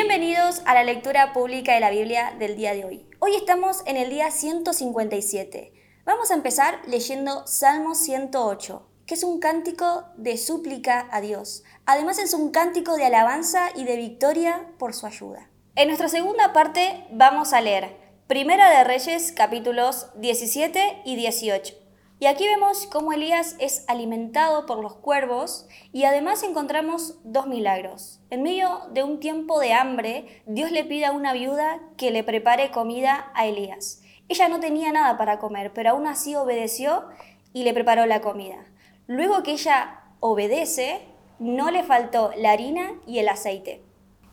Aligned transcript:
Bienvenidos 0.00 0.62
a 0.64 0.74
la 0.74 0.84
lectura 0.84 1.32
pública 1.32 1.74
de 1.74 1.80
la 1.80 1.90
Biblia 1.90 2.32
del 2.38 2.54
día 2.54 2.72
de 2.72 2.84
hoy. 2.84 3.04
Hoy 3.18 3.34
estamos 3.34 3.82
en 3.84 3.96
el 3.96 4.10
día 4.10 4.30
157. 4.30 5.72
Vamos 6.04 6.30
a 6.30 6.34
empezar 6.34 6.80
leyendo 6.86 7.44
Salmo 7.48 7.96
108, 7.96 8.88
que 9.06 9.14
es 9.14 9.24
un 9.24 9.40
cántico 9.40 10.04
de 10.16 10.36
súplica 10.36 11.08
a 11.10 11.20
Dios. 11.20 11.64
Además 11.84 12.20
es 12.20 12.32
un 12.32 12.52
cántico 12.52 12.96
de 12.96 13.06
alabanza 13.06 13.70
y 13.74 13.82
de 13.82 13.96
victoria 13.96 14.70
por 14.78 14.94
su 14.94 15.04
ayuda. 15.04 15.50
En 15.74 15.88
nuestra 15.88 16.08
segunda 16.08 16.52
parte 16.52 17.04
vamos 17.10 17.52
a 17.52 17.60
leer 17.60 17.96
Primera 18.28 18.70
de 18.70 18.84
Reyes 18.84 19.32
capítulos 19.32 20.10
17 20.14 21.02
y 21.06 21.16
18. 21.16 21.74
Y 22.20 22.26
aquí 22.26 22.46
vemos 22.48 22.86
cómo 22.86 23.12
Elías 23.12 23.54
es 23.60 23.84
alimentado 23.86 24.66
por 24.66 24.82
los 24.82 24.94
cuervos 24.94 25.68
y 25.92 26.02
además 26.02 26.42
encontramos 26.42 27.14
dos 27.22 27.46
milagros. 27.46 28.20
En 28.30 28.42
medio 28.42 28.80
de 28.90 29.04
un 29.04 29.20
tiempo 29.20 29.60
de 29.60 29.72
hambre, 29.72 30.42
Dios 30.44 30.72
le 30.72 30.84
pide 30.84 31.06
a 31.06 31.12
una 31.12 31.32
viuda 31.32 31.78
que 31.96 32.10
le 32.10 32.24
prepare 32.24 32.72
comida 32.72 33.30
a 33.34 33.46
Elías. 33.46 34.02
Ella 34.28 34.48
no 34.48 34.58
tenía 34.58 34.90
nada 34.90 35.16
para 35.16 35.38
comer, 35.38 35.72
pero 35.72 35.90
aún 35.90 36.08
así 36.08 36.34
obedeció 36.34 37.04
y 37.52 37.62
le 37.62 37.72
preparó 37.72 38.04
la 38.04 38.20
comida. 38.20 38.66
Luego 39.06 39.44
que 39.44 39.52
ella 39.52 40.00
obedece, 40.18 41.02
no 41.38 41.70
le 41.70 41.84
faltó 41.84 42.32
la 42.36 42.50
harina 42.50 42.94
y 43.06 43.20
el 43.20 43.28
aceite. 43.28 43.80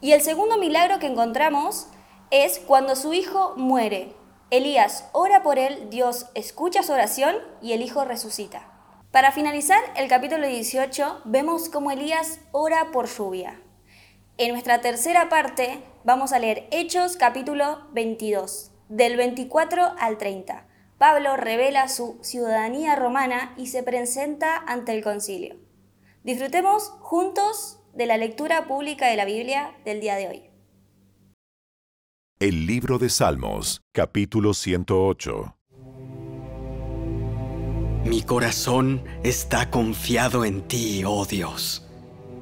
Y 0.01 0.13
el 0.13 0.21
segundo 0.21 0.57
milagro 0.57 0.97
que 0.97 1.07
encontramos 1.07 1.87
es 2.31 2.57
cuando 2.57 2.95
su 2.95 3.13
hijo 3.13 3.53
muere. 3.57 4.13
Elías 4.51 5.09
ora 5.11 5.41
por 5.41 5.57
él, 5.57 5.89
Dios 5.89 6.27
escucha 6.35 6.83
su 6.83 6.93
oración 6.93 7.35
y 7.63 7.73
el 7.73 7.81
hijo 7.81 8.05
resucita. 8.05 8.71
Para 9.11 9.31
finalizar 9.31 9.79
el 9.95 10.07
capítulo 10.07 10.45
18 10.45 11.21
vemos 11.25 11.67
cómo 11.67 11.89
Elías 11.89 12.39
ora 12.51 12.91
por 12.91 13.07
lluvia. 13.07 13.59
En 14.37 14.51
nuestra 14.51 14.81
tercera 14.81 15.29
parte 15.29 15.81
vamos 16.03 16.31
a 16.31 16.37
leer 16.37 16.67
Hechos 16.69 17.17
capítulo 17.17 17.87
22, 17.93 18.71
del 18.87 19.17
24 19.17 19.95
al 19.97 20.19
30. 20.19 20.67
Pablo 20.99 21.37
revela 21.37 21.87
su 21.87 22.19
ciudadanía 22.21 22.95
romana 22.95 23.55
y 23.57 23.67
se 23.67 23.81
presenta 23.81 24.57
ante 24.57 24.91
el 24.91 25.03
concilio. 25.03 25.55
Disfrutemos 26.23 26.89
juntos 26.99 27.79
de 27.93 28.05
la 28.05 28.17
lectura 28.17 28.67
pública 28.67 29.07
de 29.07 29.15
la 29.15 29.25
Biblia 29.25 29.75
del 29.85 30.01
día 30.01 30.15
de 30.17 30.27
hoy. 30.27 30.54
El 32.37 32.65
libro 32.65 32.97
de 32.97 33.09
Salmos, 33.09 33.81
capítulo 33.93 34.53
108. 34.53 35.55
Mi 38.03 38.23
corazón 38.23 39.05
está 39.23 39.71
confiado 39.71 40.43
en 40.43 40.67
ti, 40.67 41.03
oh 41.05 41.25
Dios. 41.25 41.87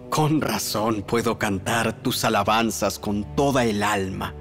Con 0.09 0.41
razón 0.41 1.03
puedo 1.03 1.37
cantar 1.37 2.01
tus 2.01 2.25
alabanzas 2.25 2.97
con 2.97 3.35
toda 3.35 3.65
el 3.65 3.83
alma. 3.83 4.33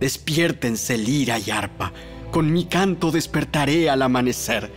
Despiértense 0.00 0.98
lira 0.98 1.38
y 1.38 1.50
arpa, 1.50 1.94
con 2.30 2.52
mi 2.52 2.66
canto 2.66 3.10
despertaré 3.10 3.88
al 3.88 4.02
amanecer. 4.02 4.70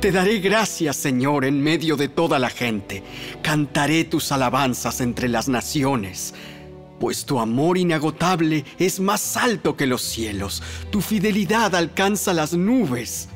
Te 0.00 0.12
daré 0.12 0.38
gracias, 0.38 0.94
Señor, 0.94 1.44
en 1.44 1.60
medio 1.60 1.96
de 1.96 2.06
toda 2.06 2.38
la 2.38 2.50
gente. 2.50 3.02
Cantaré 3.42 4.04
tus 4.04 4.30
alabanzas 4.30 5.00
entre 5.00 5.28
las 5.28 5.48
naciones 5.48 6.34
pues 6.98 7.24
tu 7.24 7.38
amor 7.38 7.78
inagotable 7.78 8.64
es 8.78 9.00
más 9.00 9.36
alto 9.36 9.76
que 9.76 9.86
los 9.86 10.02
cielos, 10.02 10.62
tu 10.90 11.00
fidelidad 11.00 11.74
alcanza 11.74 12.32
las 12.32 12.52
nubes. 12.52 13.28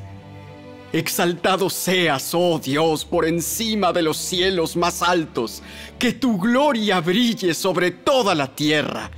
Exaltado 0.91 1.71
seas, 1.71 2.31
oh 2.33 2.59
Dios, 2.59 3.03
por 3.03 3.25
encima 3.25 3.91
de 3.91 4.03
los 4.03 4.17
cielos 4.17 4.75
más 4.75 5.01
altos, 5.01 5.63
que 5.97 6.13
tu 6.13 6.37
gloria 6.37 7.01
brille 7.01 7.55
sobre 7.55 7.89
toda 7.89 8.35
la 8.35 8.55
tierra. 8.55 9.09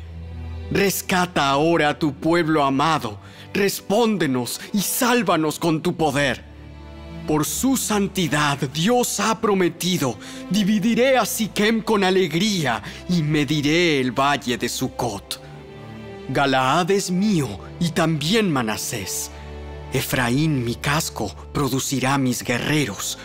Rescata 0.71 1.50
ahora 1.50 1.89
a 1.89 2.00
tu 2.00 2.13
pueblo 2.13 2.63
amado, 2.63 3.19
respóndenos 3.53 4.61
y 4.72 4.79
sálvanos 4.79 5.59
con 5.59 5.81
tu 5.81 5.95
poder. 5.95 6.54
Por 7.28 7.44
su 7.44 7.75
santidad 7.75 8.59
Dios 8.69 9.19
ha 9.19 9.41
prometido, 9.41 10.16
dividiré 10.52 11.18
a 11.18 11.25
Siquem 11.25 11.81
con 11.81 12.03
alegría 12.03 12.84
y 13.09 13.24
mediré 13.24 14.00
el 14.00 14.12
valle 14.12 14.59
de 14.59 14.69
Sucot. 14.69 15.41
Galaad 16.30 16.91
es 16.91 17.09
mío 17.09 17.47
y 17.80 17.90
también 17.90 18.52
Manasés. 18.52 19.31
Efraín 19.91 20.64
mi 20.64 20.75
casco 20.75 21.34
producirá 21.52 22.19
mis 22.19 22.44
guerreros 22.44 23.18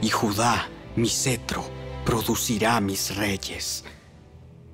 y 0.00 0.08
Judá 0.08 0.68
mi 0.94 1.08
cetro 1.08 1.64
producirá 2.04 2.80
mis 2.80 3.16
reyes. 3.16 3.84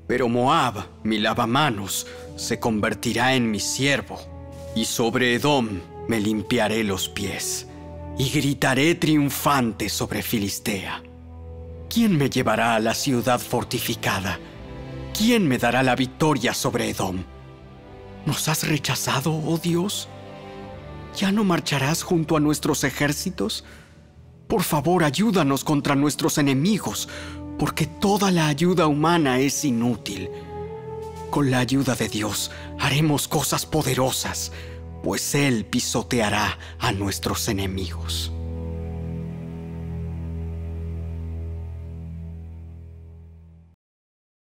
Pero 0.07 0.29
Moab, 0.29 0.85
mi 1.05 1.19
lavamanos, 1.19 2.07
se 2.37 2.61
convertirá 2.61 3.35
en 3.35 3.51
mi 3.51 3.61
siervo 3.61 4.21
y 4.77 4.85
sobre 4.85 5.35
Edom 5.35 5.81
me 6.07 6.21
limpiaré 6.21 6.85
los 6.85 7.09
pies 7.09 7.67
y 8.19 8.31
gritaré 8.31 8.95
triunfante 8.95 9.89
sobre 9.89 10.23
Filistea. 10.23 11.03
¿Quién 11.89 12.17
me 12.17 12.31
llevará 12.31 12.75
a 12.75 12.81
la 12.81 12.95
ciudad 12.95 13.41
fortificada? 13.41 14.39
¿Quién 15.17 15.47
me 15.47 15.59
dará 15.59 15.83
la 15.83 15.97
victoria 15.97 16.55
sobre 16.55 16.91
Edom? 16.91 17.25
¿Nos 18.27 18.49
has 18.49 18.67
rechazado, 18.67 19.33
oh 19.33 19.59
Dios? 19.59 20.09
¿Ya 21.17 21.31
no 21.31 21.45
marcharás 21.45 22.03
junto 22.03 22.37
a 22.37 22.41
nuestros 22.41 22.85
ejércitos? 22.85 23.65
Por 24.49 24.63
favor, 24.63 25.05
ayúdanos 25.05 25.63
contra 25.63 25.95
nuestros 25.95 26.39
enemigos, 26.39 27.09
porque 27.59 27.87
toda 27.87 28.31
la 28.31 28.49
ayuda 28.49 28.87
humana 28.87 29.39
es 29.39 29.65
inútil. 29.65 30.31
Con 31.31 31.51
la 31.51 31.59
ayuda 31.59 31.95
de 31.95 32.09
Dios 32.09 32.51
haremos 32.79 33.29
cosas 33.29 33.67
poderosas 33.67 34.53
pues 35.05 35.35
Él 35.35 35.67
pisoteará 35.67 36.59
a 36.79 36.91
nuestros 36.91 37.49
enemigos. 37.49 38.33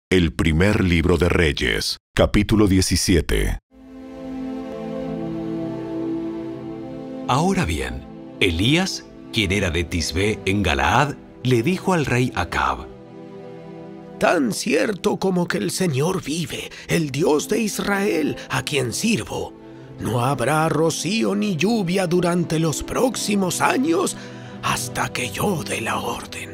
El 0.08 0.32
primer 0.32 0.84
libro 0.84 1.18
de 1.18 1.28
Reyes, 1.28 1.96
capítulo 2.14 2.68
17. 2.68 3.58
Ahora 7.26 7.64
bien, 7.64 8.04
Elías, 8.38 9.04
quien 9.32 9.50
era 9.50 9.70
de 9.70 9.82
Tisbé 9.82 10.38
en 10.44 10.62
Galaad, 10.62 11.16
le 11.42 11.62
dijo 11.64 11.92
al 11.92 12.06
rey 12.06 12.30
Acab: 12.36 12.86
Tan 14.20 14.52
cierto 14.52 15.16
como 15.16 15.48
que 15.48 15.58
el 15.58 15.72
Señor 15.72 16.22
vive, 16.22 16.70
el 16.86 17.10
Dios 17.10 17.48
de 17.48 17.60
Israel, 17.62 18.36
a 18.48 18.62
quien 18.62 18.92
sirvo, 18.92 19.61
no 20.02 20.24
habrá 20.24 20.68
rocío 20.68 21.34
ni 21.34 21.56
lluvia 21.56 22.06
durante 22.06 22.58
los 22.58 22.82
próximos 22.82 23.60
años 23.60 24.16
hasta 24.62 25.08
que 25.12 25.30
yo 25.30 25.62
dé 25.64 25.80
la 25.80 25.98
orden. 25.98 26.50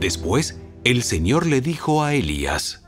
Después, 0.00 0.60
el 0.84 1.02
Señor 1.02 1.46
le 1.46 1.60
dijo 1.60 2.02
a 2.02 2.14
Elías, 2.14 2.82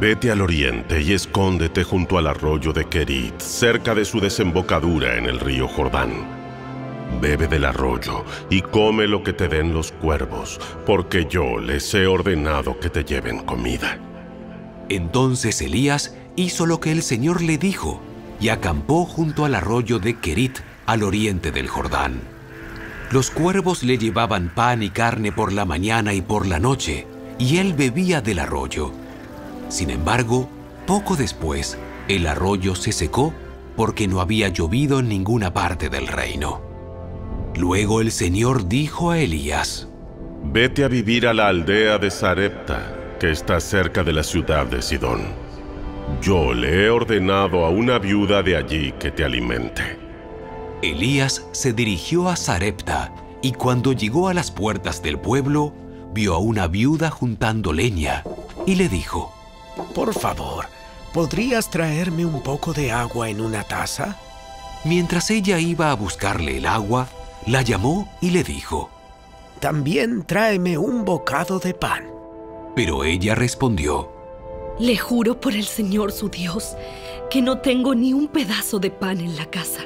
Vete 0.00 0.30
al 0.30 0.40
oriente 0.40 1.00
y 1.00 1.12
escóndete 1.12 1.84
junto 1.84 2.18
al 2.18 2.26
arroyo 2.26 2.72
de 2.72 2.86
Kerit, 2.86 3.38
cerca 3.40 3.94
de 3.94 4.04
su 4.04 4.20
desembocadura 4.20 5.16
en 5.16 5.26
el 5.26 5.38
río 5.38 5.68
Jordán. 5.68 6.12
Bebe 7.20 7.46
del 7.46 7.64
arroyo 7.64 8.24
y 8.50 8.60
come 8.60 9.06
lo 9.06 9.22
que 9.22 9.32
te 9.32 9.46
den 9.46 9.72
los 9.72 9.92
cuervos, 9.92 10.58
porque 10.84 11.26
yo 11.30 11.58
les 11.58 11.94
he 11.94 12.06
ordenado 12.06 12.78
que 12.80 12.90
te 12.90 13.04
lleven 13.04 13.40
comida. 13.40 13.98
Entonces 14.88 15.60
Elías 15.62 16.16
hizo 16.34 16.66
lo 16.66 16.80
que 16.80 16.90
el 16.90 17.02
Señor 17.02 17.40
le 17.40 17.56
dijo 17.56 18.00
y 18.40 18.48
acampó 18.48 19.04
junto 19.04 19.44
al 19.44 19.54
arroyo 19.54 19.98
de 19.98 20.18
Kerit, 20.18 20.58
al 20.86 21.02
oriente 21.02 21.50
del 21.50 21.68
Jordán. 21.68 22.20
Los 23.10 23.30
cuervos 23.30 23.82
le 23.82 23.98
llevaban 23.98 24.52
pan 24.54 24.82
y 24.82 24.90
carne 24.90 25.32
por 25.32 25.52
la 25.52 25.64
mañana 25.64 26.14
y 26.14 26.22
por 26.22 26.46
la 26.46 26.58
noche, 26.58 27.06
y 27.38 27.58
él 27.58 27.74
bebía 27.74 28.20
del 28.20 28.38
arroyo. 28.38 28.92
Sin 29.68 29.90
embargo, 29.90 30.48
poco 30.86 31.16
después, 31.16 31.78
el 32.08 32.26
arroyo 32.26 32.74
se 32.74 32.92
secó 32.92 33.32
porque 33.76 34.08
no 34.08 34.20
había 34.20 34.48
llovido 34.48 35.00
en 35.00 35.08
ninguna 35.08 35.52
parte 35.52 35.88
del 35.88 36.06
reino. 36.06 36.62
Luego 37.56 38.00
el 38.00 38.10
Señor 38.10 38.68
dijo 38.68 39.10
a 39.10 39.18
Elías, 39.18 39.88
Vete 40.42 40.84
a 40.84 40.88
vivir 40.88 41.26
a 41.26 41.34
la 41.34 41.48
aldea 41.48 41.98
de 41.98 42.10
Sarepta, 42.10 43.16
que 43.18 43.30
está 43.30 43.60
cerca 43.60 44.04
de 44.04 44.12
la 44.12 44.22
ciudad 44.22 44.66
de 44.66 44.82
Sidón 44.82 45.43
yo 46.20 46.54
le 46.54 46.84
he 46.84 46.90
ordenado 46.90 47.64
a 47.64 47.70
una 47.70 47.98
viuda 47.98 48.42
de 48.42 48.56
allí 48.56 48.92
que 48.92 49.10
te 49.10 49.24
alimente. 49.24 49.98
Elías 50.82 51.46
se 51.52 51.72
dirigió 51.72 52.28
a 52.28 52.36
Sarepta 52.36 53.12
y 53.42 53.52
cuando 53.52 53.92
llegó 53.92 54.28
a 54.28 54.34
las 54.34 54.50
puertas 54.50 55.02
del 55.02 55.18
pueblo, 55.18 55.72
vio 56.12 56.34
a 56.34 56.38
una 56.38 56.66
viuda 56.66 57.10
juntando 57.10 57.72
leña 57.72 58.24
y 58.66 58.76
le 58.76 58.88
dijo, 58.88 59.34
Por 59.94 60.14
favor, 60.14 60.66
¿podrías 61.12 61.70
traerme 61.70 62.24
un 62.24 62.42
poco 62.42 62.72
de 62.72 62.92
agua 62.92 63.28
en 63.28 63.40
una 63.40 63.62
taza? 63.64 64.16
Mientras 64.84 65.30
ella 65.30 65.58
iba 65.58 65.90
a 65.90 65.94
buscarle 65.94 66.58
el 66.58 66.66
agua, 66.66 67.08
la 67.46 67.62
llamó 67.62 68.08
y 68.20 68.30
le 68.30 68.44
dijo, 68.44 68.90
También 69.60 70.24
tráeme 70.24 70.78
un 70.78 71.04
bocado 71.04 71.58
de 71.58 71.74
pan. 71.74 72.04
Pero 72.74 73.04
ella 73.04 73.34
respondió, 73.34 74.13
Le 74.78 74.96
juro 74.96 75.40
por 75.40 75.54
el 75.54 75.64
Señor 75.64 76.10
su 76.10 76.28
Dios 76.28 76.76
que 77.30 77.40
no 77.40 77.58
tengo 77.58 77.94
ni 77.94 78.12
un 78.12 78.26
pedazo 78.26 78.80
de 78.80 78.90
pan 78.90 79.20
en 79.20 79.36
la 79.36 79.46
casa. 79.46 79.82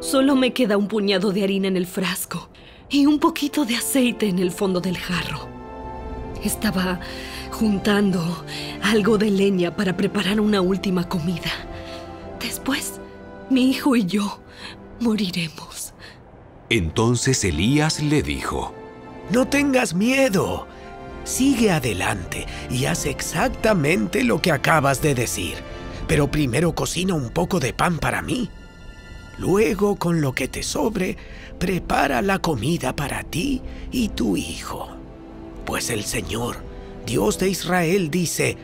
Solo 0.00 0.34
me 0.36 0.52
queda 0.52 0.78
un 0.78 0.88
puñado 0.88 1.32
de 1.32 1.44
harina 1.44 1.68
en 1.68 1.76
el 1.76 1.86
frasco 1.86 2.48
y 2.88 3.06
un 3.06 3.18
poquito 3.18 3.64
de 3.64 3.76
aceite 3.76 4.28
en 4.28 4.38
el 4.38 4.50
fondo 4.50 4.80
del 4.80 4.96
jarro. 4.96 5.48
Estaba 6.42 7.00
juntando 7.50 8.44
algo 8.82 9.18
de 9.18 9.30
leña 9.30 9.76
para 9.76 9.96
preparar 9.96 10.40
una 10.40 10.60
última 10.62 11.08
comida. 11.08 11.52
Después, 12.40 13.00
mi 13.50 13.70
hijo 13.70 13.96
y 13.96 14.06
yo 14.06 14.40
moriremos. 15.00 15.92
Entonces 16.70 17.44
Elías 17.44 18.02
le 18.02 18.22
dijo, 18.22 18.72
No 19.30 19.46
tengas 19.46 19.94
miedo. 19.94 20.66
Sigue 21.26 21.72
adelante 21.72 22.46
y 22.70 22.84
haz 22.84 23.04
exactamente 23.04 24.22
lo 24.22 24.40
que 24.40 24.52
acabas 24.52 25.02
de 25.02 25.16
decir. 25.16 25.54
Pero 26.06 26.30
primero 26.30 26.72
cocina 26.72 27.14
un 27.14 27.30
poco 27.30 27.58
de 27.58 27.72
pan 27.72 27.98
para 27.98 28.22
mí. 28.22 28.48
Luego, 29.36 29.96
con 29.96 30.20
lo 30.20 30.34
que 30.34 30.46
te 30.46 30.62
sobre, 30.62 31.16
prepara 31.58 32.22
la 32.22 32.38
comida 32.38 32.94
para 32.94 33.24
ti 33.24 33.60
y 33.90 34.10
tu 34.10 34.36
hijo. 34.36 34.96
Pues 35.64 35.90
el 35.90 36.04
Señor, 36.04 36.58
Dios 37.04 37.40
de 37.40 37.48
Israel, 37.48 38.08
dice, 38.08 38.56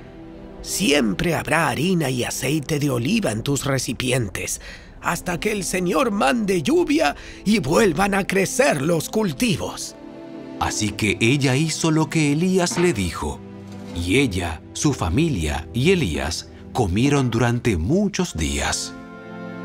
siempre 0.63 1.35
habrá 1.35 1.69
harina 1.69 2.11
y 2.11 2.23
aceite 2.23 2.79
de 2.79 2.91
oliva 2.91 3.33
en 3.33 3.43
tus 3.43 3.65
recipientes, 3.65 4.61
hasta 5.01 5.41
que 5.41 5.51
el 5.51 5.65
Señor 5.65 6.13
mande 6.13 6.63
lluvia 6.63 7.17
y 7.45 7.59
vuelvan 7.59 8.15
a 8.15 8.25
crecer 8.25 8.83
los 8.83 9.09
cultivos. 9.11 9.97
Así 10.63 10.91
que 10.91 11.19
ella 11.21 11.57
hizo 11.57 11.91
lo 11.91 12.09
que 12.09 12.31
Elías 12.31 12.79
le 12.79 12.93
dijo, 12.93 13.41
y 13.97 14.19
ella, 14.19 14.63
su 14.75 14.93
familia 14.93 15.67
y 15.75 15.91
Elías 15.91 16.51
comieron 16.73 17.33
durante 17.33 17.77
muchos 17.77 18.37
días. 18.37 18.95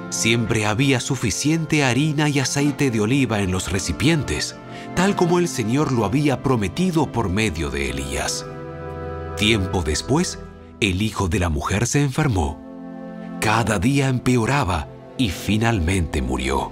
Siempre 0.09 0.65
había 0.65 0.99
suficiente 0.99 1.83
harina 1.83 2.29
y 2.29 2.39
aceite 2.39 2.89
de 2.89 2.99
oliva 2.99 3.41
en 3.41 3.51
los 3.51 3.71
recipientes, 3.71 4.55
tal 4.95 5.15
como 5.15 5.37
el 5.37 5.47
Señor 5.47 5.91
lo 5.91 6.03
había 6.03 6.41
prometido 6.41 7.11
por 7.11 7.29
medio 7.29 7.69
de 7.69 7.91
Elías. 7.91 8.43
Tiempo 9.37 9.83
después, 9.83 10.39
el 10.79 11.03
hijo 11.03 11.27
de 11.27 11.37
la 11.37 11.49
mujer 11.49 11.85
se 11.85 12.01
enfermó. 12.01 12.59
Cada 13.39 13.77
día 13.77 14.07
empeoraba 14.09 14.87
y 15.19 15.29
finalmente 15.29 16.23
murió. 16.23 16.71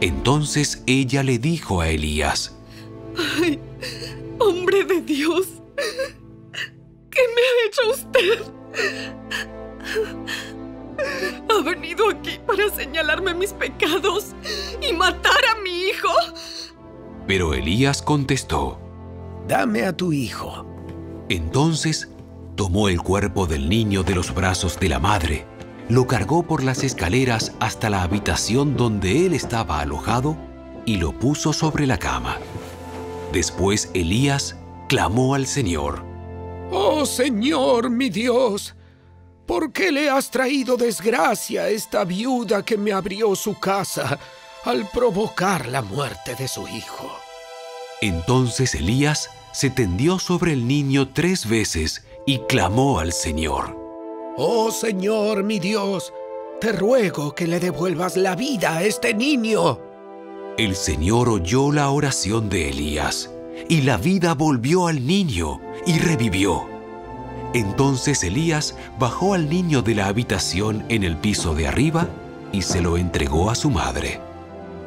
Entonces 0.00 0.84
ella 0.86 1.24
le 1.24 1.40
dijo 1.40 1.80
a 1.80 1.88
Elías, 1.88 2.53
¡Ay, 3.16 3.60
hombre 4.38 4.84
de 4.84 5.00
Dios! 5.00 5.46
¿Qué 7.10 7.20
me 7.34 7.42
ha 7.42 7.66
hecho 7.66 7.90
usted? 7.90 8.42
¿Ha 11.48 11.62
venido 11.62 12.10
aquí 12.10 12.38
para 12.46 12.68
señalarme 12.70 13.34
mis 13.34 13.52
pecados 13.52 14.34
y 14.80 14.92
matar 14.92 15.40
a 15.52 15.60
mi 15.62 15.88
hijo? 15.88 16.08
Pero 17.26 17.54
Elías 17.54 18.02
contestó, 18.02 18.80
Dame 19.46 19.84
a 19.84 19.94
tu 19.94 20.12
hijo. 20.12 20.66
Entonces 21.28 22.08
tomó 22.56 22.88
el 22.88 23.02
cuerpo 23.02 23.46
del 23.46 23.68
niño 23.68 24.02
de 24.02 24.14
los 24.14 24.34
brazos 24.34 24.78
de 24.80 24.88
la 24.88 24.98
madre, 24.98 25.46
lo 25.88 26.06
cargó 26.06 26.44
por 26.44 26.62
las 26.62 26.82
escaleras 26.82 27.52
hasta 27.60 27.90
la 27.90 28.02
habitación 28.02 28.76
donde 28.76 29.26
él 29.26 29.34
estaba 29.34 29.80
alojado 29.80 30.36
y 30.86 30.96
lo 30.96 31.18
puso 31.18 31.52
sobre 31.52 31.86
la 31.86 31.98
cama. 31.98 32.38
Después 33.34 33.90
Elías 33.94 34.54
clamó 34.88 35.34
al 35.34 35.48
Señor. 35.48 36.04
Oh 36.70 37.04
Señor, 37.04 37.90
mi 37.90 38.08
Dios, 38.08 38.76
¿por 39.44 39.72
qué 39.72 39.90
le 39.90 40.08
has 40.08 40.30
traído 40.30 40.76
desgracia 40.76 41.62
a 41.62 41.68
esta 41.68 42.04
viuda 42.04 42.64
que 42.64 42.78
me 42.78 42.92
abrió 42.92 43.34
su 43.34 43.58
casa 43.58 44.20
al 44.64 44.88
provocar 44.88 45.66
la 45.66 45.82
muerte 45.82 46.36
de 46.36 46.46
su 46.46 46.68
hijo? 46.68 47.10
Entonces 48.00 48.76
Elías 48.76 49.28
se 49.52 49.68
tendió 49.68 50.20
sobre 50.20 50.52
el 50.52 50.68
niño 50.68 51.12
tres 51.12 51.48
veces 51.48 52.04
y 52.26 52.38
clamó 52.38 53.00
al 53.00 53.12
Señor. 53.12 53.76
Oh 54.36 54.70
Señor, 54.70 55.42
mi 55.42 55.58
Dios, 55.58 56.12
te 56.60 56.70
ruego 56.70 57.34
que 57.34 57.48
le 57.48 57.58
devuelvas 57.58 58.16
la 58.16 58.36
vida 58.36 58.76
a 58.76 58.84
este 58.84 59.12
niño. 59.12 59.83
El 60.56 60.76
Señor 60.76 61.28
oyó 61.28 61.72
la 61.72 61.90
oración 61.90 62.48
de 62.48 62.70
Elías, 62.70 63.28
y 63.68 63.80
la 63.80 63.96
vida 63.96 64.34
volvió 64.34 64.86
al 64.86 65.04
niño 65.04 65.60
y 65.84 65.98
revivió. 65.98 66.68
Entonces 67.54 68.22
Elías 68.22 68.76
bajó 68.96 69.34
al 69.34 69.48
niño 69.48 69.82
de 69.82 69.96
la 69.96 70.06
habitación 70.06 70.84
en 70.88 71.02
el 71.02 71.16
piso 71.16 71.56
de 71.56 71.66
arriba 71.66 72.08
y 72.52 72.62
se 72.62 72.80
lo 72.80 72.96
entregó 72.96 73.50
a 73.50 73.56
su 73.56 73.68
madre. 73.68 74.20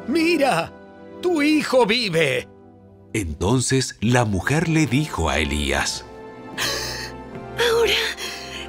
Mira, 0.06 0.72
tu 1.20 1.42
hijo 1.42 1.84
vive. 1.84 2.48
Entonces 3.12 3.96
la 4.00 4.24
mujer 4.24 4.70
le 4.70 4.86
dijo 4.86 5.28
a 5.28 5.38
Elías, 5.38 6.06
Ahora 7.70 7.92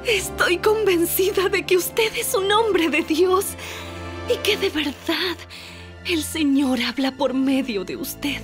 estoy 0.06 0.58
convencida 0.58 1.48
de 1.48 1.64
que 1.64 1.78
usted 1.78 2.14
es 2.14 2.34
un 2.34 2.52
hombre 2.52 2.90
de 2.90 3.02
Dios 3.02 3.46
y 4.28 4.36
que 4.38 4.58
de 4.58 4.68
verdad 4.68 5.36
el 6.06 6.22
Señor 6.22 6.80
habla 6.80 7.16
por 7.16 7.34
medio 7.34 7.84
de 7.84 7.96
usted. 7.96 8.40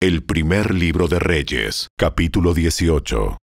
El 0.00 0.22
primer 0.22 0.74
libro 0.74 1.08
de 1.08 1.18
Reyes, 1.18 1.88
capítulo 1.96 2.52
18. 2.52 3.38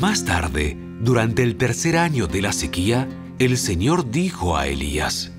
Más 0.00 0.24
tarde, 0.24 0.76
durante 1.00 1.42
el 1.42 1.56
tercer 1.56 1.96
año 1.96 2.28
de 2.28 2.42
la 2.42 2.52
sequía, 2.52 3.08
el 3.40 3.56
Señor 3.58 4.10
dijo 4.10 4.56
a 4.56 4.68
Elías, 4.68 5.32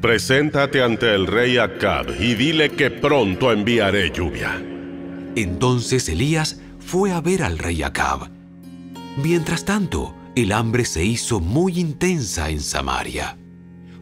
Preséntate 0.00 0.82
ante 0.82 1.14
el 1.14 1.26
rey 1.26 1.58
Acab 1.58 2.06
y 2.18 2.34
dile 2.34 2.70
que 2.70 2.90
pronto 2.90 3.52
enviaré 3.52 4.10
lluvia. 4.10 4.62
Entonces 5.36 6.08
Elías 6.08 6.60
fue 6.90 7.12
a 7.12 7.20
ver 7.20 7.44
al 7.44 7.56
rey 7.56 7.84
Acab. 7.84 8.32
Mientras 9.16 9.64
tanto, 9.64 10.12
el 10.34 10.50
hambre 10.50 10.84
se 10.84 11.04
hizo 11.04 11.38
muy 11.38 11.78
intensa 11.78 12.50
en 12.50 12.60
Samaria. 12.60 13.38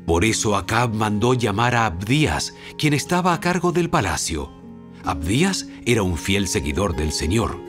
Por 0.06 0.24
eso 0.24 0.56
Acab 0.56 0.94
mandó 0.94 1.34
llamar 1.34 1.74
a 1.74 1.84
Abdías, 1.84 2.54
quien 2.78 2.94
estaba 2.94 3.34
a 3.34 3.40
cargo 3.40 3.72
del 3.72 3.90
palacio. 3.90 4.50
Abdías 5.04 5.66
era 5.84 6.02
un 6.02 6.16
fiel 6.16 6.48
seguidor 6.48 6.96
del 6.96 7.12
Señor. 7.12 7.60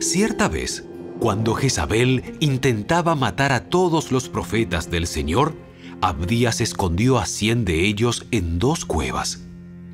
Cierta 0.00 0.48
vez, 0.48 0.86
cuando 1.20 1.52
Jezabel 1.52 2.38
intentaba 2.40 3.14
matar 3.14 3.52
a 3.52 3.68
todos 3.68 4.12
los 4.12 4.30
profetas 4.30 4.90
del 4.90 5.06
Señor, 5.06 5.54
Abdías 6.00 6.62
escondió 6.62 7.18
a 7.18 7.26
cien 7.26 7.66
de 7.66 7.84
ellos 7.84 8.24
en 8.30 8.58
dos 8.58 8.86
cuevas. 8.86 9.42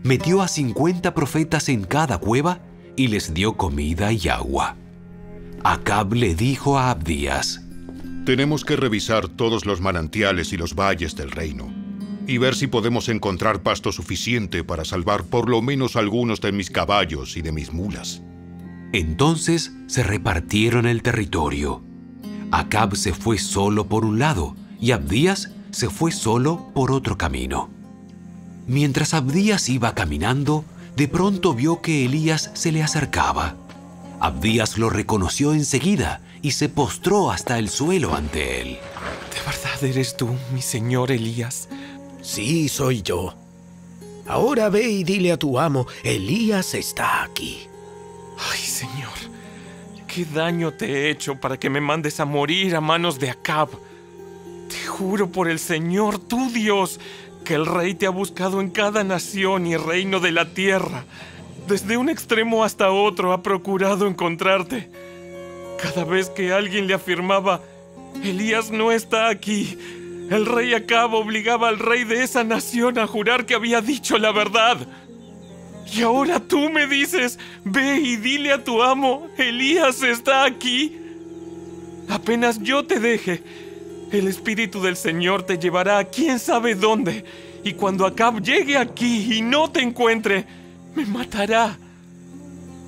Metió 0.04 0.42
a 0.42 0.46
cincuenta 0.46 1.12
profetas 1.12 1.68
en 1.68 1.82
cada 1.82 2.18
cueva 2.18 2.69
y 2.96 3.08
les 3.08 3.34
dio 3.34 3.54
comida 3.54 4.12
y 4.12 4.28
agua. 4.28 4.76
Acab 5.64 6.14
le 6.14 6.34
dijo 6.34 6.78
a 6.78 6.90
Abdías, 6.90 7.60
Tenemos 8.24 8.64
que 8.64 8.76
revisar 8.76 9.28
todos 9.28 9.66
los 9.66 9.80
manantiales 9.80 10.52
y 10.52 10.56
los 10.56 10.74
valles 10.74 11.16
del 11.16 11.30
reino 11.30 11.80
y 12.26 12.38
ver 12.38 12.54
si 12.54 12.68
podemos 12.68 13.08
encontrar 13.08 13.60
pasto 13.62 13.90
suficiente 13.90 14.62
para 14.62 14.84
salvar 14.84 15.24
por 15.24 15.48
lo 15.48 15.62
menos 15.62 15.96
algunos 15.96 16.40
de 16.40 16.52
mis 16.52 16.70
caballos 16.70 17.36
y 17.36 17.42
de 17.42 17.50
mis 17.50 17.72
mulas. 17.72 18.22
Entonces 18.92 19.72
se 19.88 20.04
repartieron 20.04 20.86
el 20.86 21.02
territorio. 21.02 21.82
Acab 22.52 22.94
se 22.94 23.12
fue 23.12 23.38
solo 23.38 23.88
por 23.88 24.04
un 24.04 24.20
lado 24.20 24.54
y 24.80 24.92
Abdías 24.92 25.50
se 25.72 25.90
fue 25.90 26.12
solo 26.12 26.70
por 26.72 26.92
otro 26.92 27.18
camino. 27.18 27.68
Mientras 28.66 29.12
Abdías 29.12 29.68
iba 29.68 29.94
caminando, 29.96 30.64
de 30.96 31.08
pronto 31.08 31.54
vio 31.54 31.80
que 31.80 32.04
Elías 32.04 32.50
se 32.54 32.72
le 32.72 32.82
acercaba. 32.82 33.56
Abdías 34.20 34.76
lo 34.76 34.90
reconoció 34.90 35.54
enseguida 35.54 36.20
y 36.42 36.52
se 36.52 36.68
postró 36.68 37.30
hasta 37.30 37.58
el 37.58 37.68
suelo 37.68 38.14
ante 38.14 38.60
él. 38.60 38.78
¿De 39.34 39.40
verdad 39.46 39.82
eres 39.84 40.16
tú, 40.16 40.28
mi 40.52 40.62
señor 40.62 41.10
Elías? 41.10 41.68
Sí, 42.22 42.68
soy 42.68 43.02
yo. 43.02 43.34
Ahora 44.26 44.68
ve 44.68 44.88
y 44.88 45.04
dile 45.04 45.32
a 45.32 45.38
tu 45.38 45.58
amo, 45.58 45.86
Elías 46.04 46.74
está 46.74 47.24
aquí. 47.24 47.66
Ay, 48.52 48.58
señor, 48.58 49.12
¿qué 50.06 50.24
daño 50.24 50.72
te 50.72 50.86
he 50.86 51.10
hecho 51.10 51.36
para 51.36 51.58
que 51.58 51.70
me 51.70 51.80
mandes 51.80 52.20
a 52.20 52.24
morir 52.24 52.76
a 52.76 52.80
manos 52.80 53.18
de 53.18 53.30
Acab? 53.30 53.70
Te 54.68 54.86
juro 54.86 55.30
por 55.32 55.48
el 55.48 55.58
Señor, 55.58 56.18
tu 56.18 56.50
Dios, 56.50 57.00
el 57.54 57.66
rey 57.66 57.94
te 57.94 58.06
ha 58.06 58.10
buscado 58.10 58.60
en 58.60 58.70
cada 58.70 59.04
nación 59.04 59.66
y 59.66 59.76
reino 59.76 60.20
de 60.20 60.32
la 60.32 60.46
tierra. 60.54 61.04
Desde 61.66 61.96
un 61.96 62.08
extremo 62.08 62.64
hasta 62.64 62.90
otro 62.90 63.32
ha 63.32 63.42
procurado 63.42 64.06
encontrarte. 64.06 64.90
Cada 65.80 66.04
vez 66.04 66.28
que 66.30 66.52
alguien 66.52 66.86
le 66.86 66.94
afirmaba, 66.94 67.60
Elías 68.22 68.70
no 68.70 68.92
está 68.92 69.28
aquí, 69.28 69.78
El 70.30 70.46
rey 70.46 70.74
Acab 70.74 71.14
obligaba 71.14 71.68
al 71.68 71.78
rey 71.78 72.04
de 72.04 72.22
esa 72.22 72.44
nación 72.44 72.98
a 72.98 73.06
jurar 73.06 73.46
que 73.46 73.54
había 73.54 73.80
dicho 73.80 74.16
la 74.16 74.30
verdad. 74.30 74.78
Y 75.92 76.02
ahora 76.02 76.38
tú 76.38 76.70
me 76.70 76.86
dices, 76.86 77.38
ve 77.64 77.98
y 77.98 78.16
dile 78.16 78.52
a 78.52 78.62
tu 78.62 78.80
amo, 78.80 79.26
Elías 79.36 80.02
está 80.04 80.44
aquí. 80.44 80.96
Apenas 82.08 82.60
yo 82.62 82.84
te 82.84 83.00
deje, 83.00 83.42
el 84.12 84.28
Espíritu 84.28 84.80
del 84.80 84.96
Señor 84.96 85.44
te 85.44 85.58
llevará 85.58 85.98
a 85.98 86.04
quién 86.04 86.38
sabe 86.38 86.74
dónde. 86.74 87.24
Y 87.62 87.74
cuando 87.74 88.06
Acab 88.06 88.42
llegue 88.42 88.76
aquí 88.76 89.36
y 89.36 89.42
no 89.42 89.70
te 89.70 89.80
encuentre, 89.80 90.46
me 90.94 91.06
matará. 91.06 91.78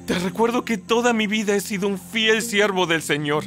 Te 0.07 0.19
recuerdo 0.19 0.65
que 0.65 0.79
toda 0.79 1.13
mi 1.13 1.27
vida 1.27 1.55
he 1.55 1.61
sido 1.61 1.87
un 1.89 1.99
fiel 1.99 2.43
siervo 2.43 2.87
del 2.87 3.03
Señor. 3.03 3.45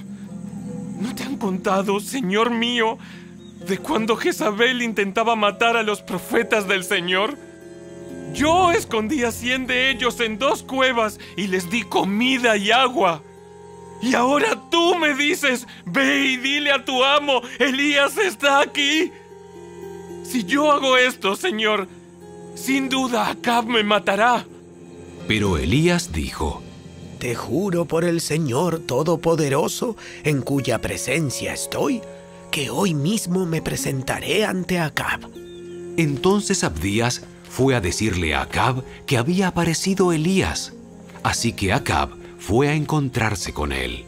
¿No 0.99 1.13
te 1.13 1.23
han 1.23 1.37
contado, 1.37 1.99
Señor 1.99 2.49
mío, 2.49 2.97
de 3.67 3.77
cuando 3.77 4.15
Jezabel 4.15 4.81
intentaba 4.81 5.35
matar 5.35 5.75
a 5.75 5.83
los 5.83 6.01
profetas 6.01 6.67
del 6.67 6.83
Señor? 6.83 7.37
Yo 8.33 8.71
escondí 8.71 9.23
a 9.23 9.31
cien 9.31 9.67
de 9.67 9.89
ellos 9.89 10.19
en 10.19 10.37
dos 10.37 10.63
cuevas 10.63 11.19
y 11.35 11.47
les 11.47 11.69
di 11.69 11.83
comida 11.83 12.55
y 12.55 12.71
agua. 12.71 13.21
Y 14.01 14.13
ahora 14.13 14.61
tú 14.69 14.95
me 14.95 15.13
dices, 15.13 15.67
ve 15.85 16.25
y 16.25 16.37
dile 16.37 16.71
a 16.71 16.83
tu 16.83 17.03
amo, 17.03 17.41
Elías 17.59 18.17
está 18.17 18.61
aquí. 18.61 19.11
Si 20.23 20.43
yo 20.43 20.71
hago 20.71 20.97
esto, 20.97 21.35
Señor, 21.35 21.87
sin 22.55 22.89
duda 22.89 23.29
Acab 23.29 23.65
me 23.65 23.83
matará. 23.83 24.45
Pero 25.27 25.57
Elías 25.57 26.11
dijo, 26.11 26.61
Te 27.19 27.35
juro 27.35 27.85
por 27.85 28.03
el 28.03 28.21
Señor 28.21 28.79
Todopoderoso, 28.79 29.95
en 30.23 30.41
cuya 30.41 30.81
presencia 30.81 31.53
estoy, 31.53 32.01
que 32.51 32.69
hoy 32.69 32.93
mismo 32.93 33.45
me 33.45 33.61
presentaré 33.61 34.45
ante 34.45 34.79
Acab. 34.79 35.29
Entonces 35.97 36.63
Abdías 36.63 37.23
fue 37.49 37.75
a 37.75 37.81
decirle 37.81 38.35
a 38.35 38.41
Acab 38.41 38.83
que 39.05 39.17
había 39.17 39.47
aparecido 39.47 40.11
Elías. 40.11 40.73
Así 41.23 41.53
que 41.53 41.73
Acab 41.73 42.24
fue 42.39 42.69
a 42.69 42.73
encontrarse 42.73 43.53
con 43.53 43.71
él. 43.71 44.05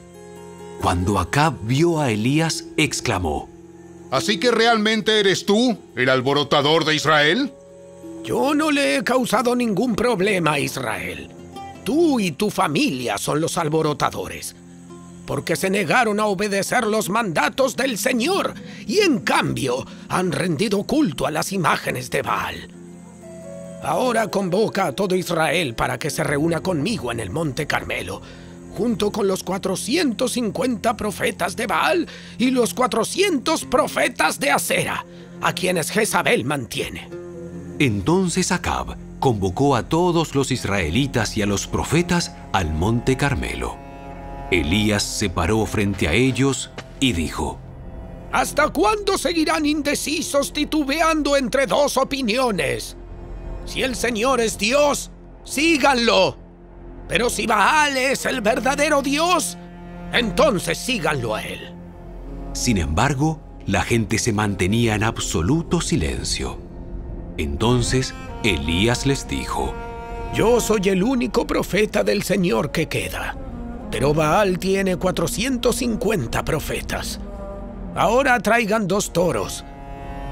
Cuando 0.81 1.19
Acab 1.19 1.55
vio 1.63 1.99
a 1.99 2.11
Elías, 2.11 2.65
exclamó, 2.77 3.49
¿Así 4.09 4.39
que 4.39 4.51
realmente 4.51 5.19
eres 5.19 5.45
tú, 5.45 5.77
el 5.95 6.09
alborotador 6.09 6.85
de 6.85 6.95
Israel? 6.95 7.51
Yo 8.23 8.55
no 8.55 8.71
le 8.71 8.97
he 8.97 9.03
causado 9.03 9.55
ningún 9.55 9.95
problema 9.95 10.53
a 10.53 10.59
Israel. 10.59 11.29
Tú 11.83 12.19
y 12.19 12.31
tu 12.31 12.49
familia 12.49 13.17
son 13.17 13.41
los 13.41 13.57
alborotadores, 13.57 14.55
porque 15.25 15.55
se 15.55 15.69
negaron 15.69 16.19
a 16.19 16.25
obedecer 16.25 16.85
los 16.85 17.09
mandatos 17.09 17.75
del 17.75 17.97
Señor 17.97 18.53
y 18.85 18.99
en 18.99 19.19
cambio 19.19 19.85
han 20.07 20.31
rendido 20.31 20.83
culto 20.83 21.25
a 21.25 21.31
las 21.31 21.51
imágenes 21.51 22.09
de 22.09 22.21
Baal. 22.21 22.76
Ahora 23.87 24.27
convoca 24.27 24.87
a 24.87 24.91
todo 24.91 25.15
Israel 25.15 25.73
para 25.73 25.97
que 25.97 26.09
se 26.09 26.21
reúna 26.21 26.59
conmigo 26.59 27.09
en 27.09 27.21
el 27.21 27.29
Monte 27.29 27.67
Carmelo, 27.67 28.21
junto 28.75 29.13
con 29.13 29.29
los 29.29 29.43
450 29.43 30.97
profetas 30.97 31.55
de 31.55 31.67
Baal 31.67 32.05
y 32.37 32.51
los 32.51 32.73
400 32.73 33.63
profetas 33.63 34.41
de 34.41 34.51
Acera, 34.51 35.05
a 35.39 35.53
quienes 35.53 35.89
Jezabel 35.89 36.43
mantiene. 36.43 37.07
Entonces 37.79 38.51
Acab 38.51 38.97
convocó 39.21 39.73
a 39.77 39.87
todos 39.87 40.35
los 40.35 40.51
israelitas 40.51 41.37
y 41.37 41.43
a 41.43 41.45
los 41.45 41.65
profetas 41.65 42.35
al 42.51 42.73
monte 42.73 43.15
Carmelo. 43.15 43.77
Elías 44.51 45.03
se 45.03 45.29
paró 45.29 45.65
frente 45.65 46.09
a 46.09 46.13
ellos 46.13 46.71
y 46.99 47.13
dijo, 47.13 47.57
¿Hasta 48.33 48.67
cuándo 48.67 49.17
seguirán 49.17 49.65
indecisos 49.65 50.51
titubeando 50.51 51.37
entre 51.37 51.67
dos 51.67 51.95
opiniones? 51.95 52.97
Si 53.67 53.83
el 53.83 53.95
Señor 53.95 54.39
es 54.39 54.57
Dios, 54.57 55.11
síganlo. 55.43 56.37
Pero 57.07 57.29
si 57.29 57.45
Baal 57.45 57.97
es 57.97 58.25
el 58.25 58.41
verdadero 58.41 59.01
Dios, 59.01 59.57
entonces 60.13 60.77
síganlo 60.77 61.35
a 61.35 61.43
él. 61.43 61.73
Sin 62.53 62.77
embargo, 62.77 63.41
la 63.65 63.83
gente 63.83 64.17
se 64.19 64.31
mantenía 64.31 64.95
en 64.95 65.03
absoluto 65.03 65.81
silencio. 65.81 66.57
Entonces 67.37 68.13
Elías 68.43 69.05
les 69.05 69.27
dijo, 69.27 69.73
Yo 70.33 70.61
soy 70.61 70.81
el 70.85 71.03
único 71.03 71.45
profeta 71.45 72.03
del 72.03 72.23
Señor 72.23 72.71
que 72.71 72.87
queda, 72.87 73.37
pero 73.91 74.13
Baal 74.13 74.59
tiene 74.59 74.95
450 74.95 76.45
profetas. 76.45 77.19
Ahora 77.95 78.39
traigan 78.39 78.87
dos 78.87 79.11
toros. 79.11 79.65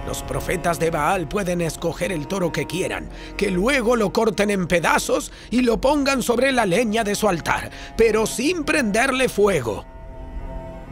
Los 0.05 0.21
profetas 0.21 0.79
de 0.79 0.91
Baal 0.91 1.27
pueden 1.27 1.61
escoger 1.61 2.11
el 2.11 2.27
toro 2.27 2.51
que 2.51 2.67
quieran, 2.67 3.09
que 3.37 3.49
luego 3.49 3.95
lo 3.95 4.13
corten 4.13 4.51
en 4.51 4.67
pedazos 4.67 5.31
y 5.49 5.61
lo 5.61 5.81
pongan 5.81 6.21
sobre 6.21 6.51
la 6.51 6.65
leña 6.65 7.03
de 7.03 7.15
su 7.15 7.27
altar, 7.27 7.71
pero 7.97 8.27
sin 8.27 8.63
prenderle 8.63 9.29
fuego. 9.29 9.85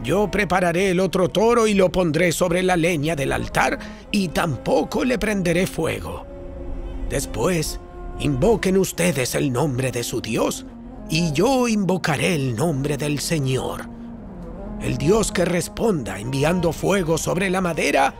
Yo 0.02 0.30
prepararé 0.30 0.90
el 0.90 1.00
otro 1.00 1.28
toro 1.28 1.66
y 1.66 1.74
lo 1.74 1.90
pondré 1.92 2.32
sobre 2.32 2.62
la 2.62 2.76
leña 2.76 3.14
del 3.14 3.32
altar 3.32 3.78
y 4.10 4.28
tampoco 4.28 5.04
le 5.04 5.18
prenderé 5.18 5.66
fuego. 5.66 6.26
Después, 7.08 7.80
invoquen 8.18 8.76
ustedes 8.76 9.34
el 9.34 9.52
nombre 9.52 9.92
de 9.92 10.02
su 10.02 10.20
Dios 10.20 10.66
y 11.08 11.32
yo 11.32 11.68
invocaré 11.68 12.34
el 12.34 12.56
nombre 12.56 12.96
del 12.96 13.20
Señor. 13.20 13.88
El 14.80 14.98
Dios 14.98 15.32
que 15.32 15.44
responda 15.44 16.18
enviando 16.18 16.72
fuego 16.72 17.16
sobre 17.16 17.48
la 17.48 17.60
madera, 17.60 18.14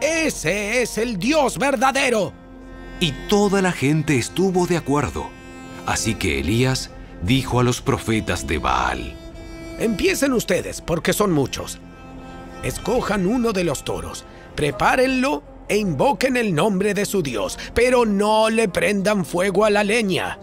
ese 0.00 0.82
es 0.82 0.98
el 0.98 1.18
Dios 1.18 1.58
verdadero. 1.58 2.32
Y 3.00 3.12
toda 3.28 3.62
la 3.62 3.72
gente 3.72 4.18
estuvo 4.18 4.66
de 4.66 4.76
acuerdo. 4.76 5.30
Así 5.86 6.14
que 6.14 6.40
Elías 6.40 6.90
dijo 7.22 7.60
a 7.60 7.64
los 7.64 7.80
profetas 7.80 8.46
de 8.46 8.58
Baal, 8.58 9.16
Empiecen 9.78 10.34
ustedes, 10.34 10.82
porque 10.82 11.14
son 11.14 11.32
muchos. 11.32 11.78
Escojan 12.62 13.26
uno 13.26 13.52
de 13.52 13.64
los 13.64 13.84
toros, 13.84 14.26
prepárenlo 14.54 15.42
e 15.68 15.78
invoquen 15.78 16.36
el 16.36 16.54
nombre 16.54 16.92
de 16.92 17.06
su 17.06 17.22
Dios, 17.22 17.58
pero 17.72 18.04
no 18.04 18.50
le 18.50 18.68
prendan 18.68 19.24
fuego 19.24 19.64
a 19.64 19.70
la 19.70 19.82
leña. 19.82 20.38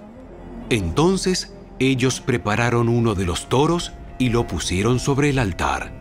Entonces 0.72 1.54
ellos 1.78 2.20
prepararon 2.20 2.90
uno 2.90 3.14
de 3.14 3.26
los 3.26 3.48
toros 3.48 3.92
y 4.18 4.30
lo 4.30 4.48
pusieron 4.48 5.00
sobre 5.00 5.30
el 5.30 5.38
altar. 5.38 5.92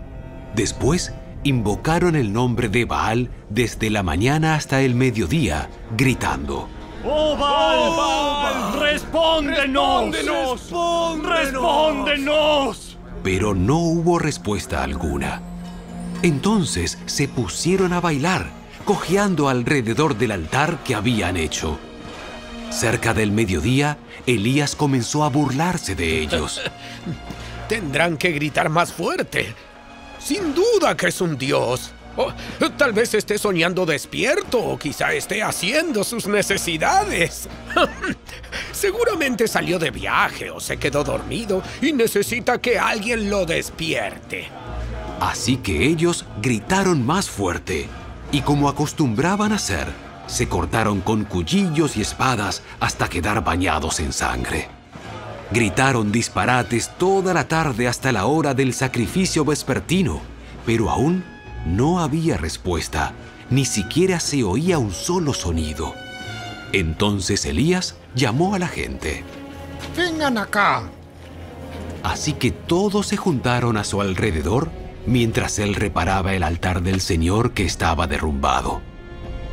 Después 0.55 1.13
invocaron 1.47 2.17
el 2.17 2.33
nombre 2.33 2.69
de 2.69 2.85
Baal 2.85 3.31
desde 3.49 3.88
la 3.88 4.03
mañana 4.03 4.57
hasta 4.57 4.83
el 4.83 4.95
mediodía, 4.95 5.71
gritando, 5.97 6.69
¡Oh 7.05 7.37
Baal! 7.37 8.81
¡Respóndenos! 8.81 10.11
¡Respóndenos! 10.11 11.23
¡Respóndenos! 11.23 12.99
Pero 13.23 13.55
no 13.55 13.79
hubo 13.79 14.19
respuesta 14.19 14.83
alguna. 14.83 15.41
Entonces 16.23 16.99
se 17.07 17.29
pusieron 17.29 17.93
a 17.93 18.00
bailar, 18.00 18.47
cojeando 18.85 19.49
alrededor 19.49 20.17
del 20.17 20.33
altar 20.33 20.79
que 20.83 20.97
habían 20.97 21.37
hecho. 21.37 21.79
Cerca 22.71 23.15
del 23.15 23.31
mediodía, 23.31 23.99
Elías 24.26 24.75
comenzó 24.75 25.23
a 25.23 25.29
burlarse 25.29 25.95
de 25.95 26.21
ellos. 26.23 26.61
Tendrán 27.69 28.17
que 28.17 28.33
gritar 28.33 28.69
más 28.69 28.93
fuerte. 28.93 29.55
Sin 30.26 30.52
duda 30.56 30.97
que 30.97 31.06
es 31.06 31.21
un 31.21 31.38
dios. 31.38 31.92
Tal 32.76 32.92
vez 32.92 33.14
esté 33.14 33.38
soñando 33.38 33.87
despierto 33.87 34.59
o 34.59 34.76
quizá 34.76 35.12
esté 35.12 35.40
haciendo 35.40 36.02
sus 36.02 36.26
necesidades. 36.26 37.49
Seguramente 38.73 39.47
salió 39.47 39.78
de 39.78 39.92
viaje 39.92 40.50
o 40.50 40.59
se 40.59 40.78
quedó 40.78 41.04
dormido 41.04 41.62
y 41.80 41.92
necesita 41.92 42.59
que 42.59 42.76
alguien 42.76 43.30
lo 43.30 43.47
despierte. 43.47 44.49
Así 45.21 45.59
que 45.59 45.87
ellos 45.87 46.25
gritaron 46.42 47.06
más 47.06 47.30
fuerte 47.30 47.87
y 48.33 48.40
como 48.40 48.68
acostumbraban 48.68 49.52
hacer, 49.52 49.87
se 50.26 50.49
cortaron 50.49 51.02
con 51.02 51.23
cuchillos 51.23 51.97
y 51.97 52.00
espadas 52.00 52.64
hasta 52.80 53.09
quedar 53.09 53.45
bañados 53.45 54.00
en 54.00 54.12
sangre. 54.12 54.75
Gritaron 55.50 56.11
disparates 56.11 56.91
toda 56.99 57.33
la 57.33 57.47
tarde 57.47 57.87
hasta 57.87 58.11
la 58.12 58.26
hora 58.26 58.53
del 58.55 58.75
sacrificio 58.75 59.45
vespertino, 59.45 60.21
pero 60.65 60.91
aún 60.91 61.25
no 61.67 62.00
había 62.00 62.37
respuesta, 62.37 63.12
ni 63.50 63.65
siquiera 63.65 64.19
se 64.19 64.43
oía 64.43 64.79
un 64.79 64.93
solo 64.93 65.33
sonido. 65.33 65.95
Entonces 66.73 67.45
Elías 67.47 67.97
llamó 68.15 68.55
a 68.55 68.59
la 68.59 68.69
gente. 68.69 69.23
Vengan 69.97 70.37
acá. 70.38 70.83
Así 72.03 72.33
que 72.33 72.50
todos 72.50 73.07
se 73.07 73.17
juntaron 73.17 73.76
a 73.76 73.85
su 73.85 74.00
alrededor 74.00 74.71
mientras 75.07 75.59
él 75.59 75.75
reparaba 75.75 76.35
el 76.35 76.43
altar 76.43 76.83
del 76.83 77.00
Señor 77.00 77.53
que 77.53 77.65
estaba 77.65 78.07
derrumbado. 78.07 78.81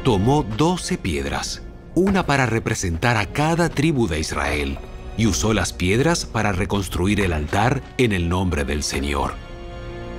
Tomó 0.04 0.44
doce 0.44 0.98
piedras, 0.98 1.62
una 1.96 2.26
para 2.26 2.46
representar 2.46 3.16
a 3.18 3.28
cada 3.28 3.70
tribu 3.70 4.08
de 4.08 4.20
Israel, 4.20 4.80
y 5.18 5.28
usó 5.28 5.54
las 5.54 5.74
piedras 5.74 6.26
para 6.26 6.52
reconstruir 6.52 7.22
el 7.22 7.34
altar 7.34 7.82
en 7.98 8.12
el 8.12 8.30
nombre 8.30 8.66
del 8.66 8.84
Señor. 8.84 9.34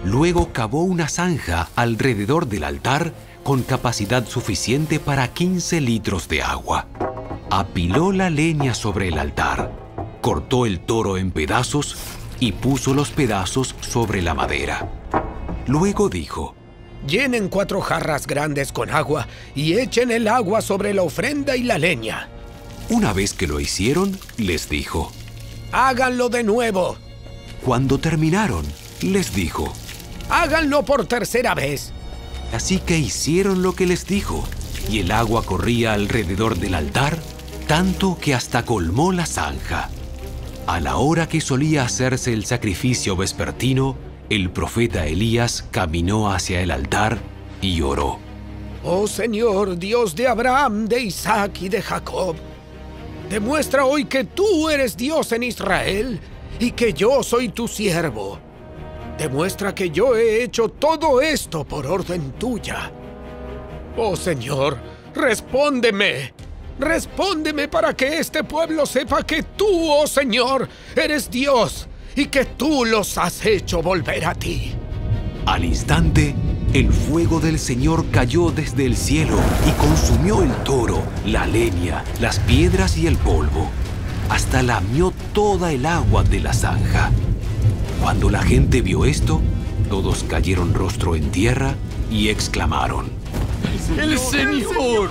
Luego 0.05 0.53
cavó 0.53 0.83
una 0.83 1.09
zanja 1.09 1.69
alrededor 1.77 2.47
del 2.47 2.65
altar 2.65 3.13
con 3.43 3.63
capacidad 3.63 4.27
suficiente 4.27 5.01
para 5.01 5.29
15 5.29 5.81
litros 5.81 6.29
de 6.29 6.43
agua. 6.43 6.87
Apiló 7.51 8.13
la 8.13 8.31
leña 8.31 8.75
sobre 8.75 9.09
el 9.09 9.19
altar, 9.19 9.73
cortó 10.21 10.67
el 10.67 10.81
toro 10.81 11.17
en 11.19 11.31
pedazos 11.31 11.97
y 12.41 12.53
puso 12.53 12.95
los 12.95 13.11
pedazos 13.11 13.75
sobre 13.81 14.23
la 14.23 14.35
madera. 14.35 14.91
Luego 15.67 16.09
dijo, 16.09 16.55
Llenen 17.07 17.49
cuatro 17.49 17.83
jarras 17.83 18.27
grandes 18.27 18.73
con 18.73 18.91
agua 18.91 19.27
y 19.55 19.75
echen 19.79 20.11
el 20.11 20.27
agua 20.27 20.63
sobre 20.63 20.95
la 20.95 21.03
ofrenda 21.03 21.55
y 21.55 21.63
la 21.63 21.77
leña. 21.77 22.31
Una 22.91 23.13
vez 23.13 23.33
que 23.33 23.47
lo 23.47 23.61
hicieron, 23.61 24.19
les 24.37 24.69
dijo, 24.69 25.11
Háganlo 25.73 26.29
de 26.29 26.45
nuevo. 26.45 26.97
Cuando 27.65 27.99
terminaron, 27.99 28.65
les 29.01 29.35
dijo, 29.35 29.73
Háganlo 30.29 30.85
por 30.85 31.07
tercera 31.07 31.55
vez. 31.55 31.93
Así 32.53 32.79
que 32.79 32.99
hicieron 32.99 33.63
lo 33.63 33.75
que 33.75 33.87
les 33.87 34.07
dijo, 34.07 34.45
y 34.91 35.01
el 35.01 35.11
agua 35.13 35.45
corría 35.45 35.95
alrededor 35.95 36.59
del 36.59 36.75
altar, 36.75 37.19
tanto 37.67 38.19
que 38.21 38.35
hasta 38.35 38.65
colmó 38.65 39.13
la 39.13 39.27
zanja. 39.27 39.89
A 40.67 40.81
la 40.81 40.97
hora 40.97 41.29
que 41.29 41.41
solía 41.41 41.85
hacerse 41.85 42.33
el 42.33 42.45
sacrificio 42.45 43.17
vespertino, 43.17 43.97
el 44.31 44.51
profeta 44.51 45.07
Elías 45.07 45.65
caminó 45.71 46.33
hacia 46.33 46.61
el 46.61 46.71
altar 46.71 47.19
y 47.61 47.81
oró. 47.81 48.19
Oh 48.83 49.07
Señor, 49.07 49.79
Dios 49.79 50.15
de 50.15 50.29
Abraham, 50.29 50.87
de 50.87 51.01
Isaac 51.01 51.63
y 51.63 51.69
de 51.69 51.83
Jacob, 51.83 52.37
demuestra 53.29 53.85
hoy 53.85 54.05
que 54.05 54.25
tú 54.25 54.69
eres 54.69 54.97
Dios 54.97 55.33
en 55.33 55.43
Israel 55.43 56.21
y 56.59 56.73
que 56.73 56.93
yo 56.93 57.23
soy 57.23 57.49
tu 57.49 57.69
siervo. 57.69 58.39
Demuestra 59.19 59.75
que 59.75 59.91
yo 59.91 60.17
he 60.17 60.43
hecho 60.43 60.69
todo 60.69 61.21
esto 61.21 61.65
por 61.65 61.87
orden 61.87 62.33
tuya. 62.33 62.91
Oh 63.97 64.17
Señor, 64.17 64.79
respóndeme. 65.15 66.33
Respóndeme 66.79 67.69
para 67.69 67.95
que 67.95 68.19
este 68.19 68.43
pueblo 68.43 68.85
sepa 68.85 69.23
que 69.23 69.45
tú, 69.45 69.89
oh 69.91 70.07
Señor, 70.09 70.69
eres 70.97 71.31
Dios 71.31 71.87
y 72.17 72.27
que 72.27 72.45
tú 72.45 72.85
los 72.85 73.17
has 73.17 73.47
hecho 73.47 73.81
volver 73.81 74.25
a 74.25 74.35
ti. 74.35 74.73
Al 75.47 75.65
instante, 75.65 76.35
el 76.75 76.93
fuego 76.93 77.39
del 77.39 77.61
Señor 77.61 78.05
cayó 78.11 78.51
desde 78.51 78.85
el 78.85 78.97
cielo 78.97 79.39
y 79.65 79.71
consumió 79.81 80.43
el 80.43 80.51
toro, 80.65 81.01
la 81.25 81.47
leña, 81.47 82.03
las 82.21 82.41
piedras 82.41 82.99
y 82.99 83.07
el 83.07 83.17
polvo. 83.17 83.71
Hasta 84.29 84.61
lamió 84.61 85.13
toda 85.33 85.71
el 85.71 85.87
agua 85.87 86.25
de 86.25 86.41
la 86.41 86.53
zanja. 86.53 87.13
Cuando 88.03 88.29
la 88.29 88.43
gente 88.43 88.83
vio 88.83 89.05
esto, 89.05 89.41
todos 89.89 90.25
cayeron 90.25 90.75
rostro 90.75 91.15
en 91.15 91.31
tierra 91.31 91.77
y 92.11 92.29
exclamaron, 92.29 93.09
¡El 93.97 94.19
Señor! 94.19 95.11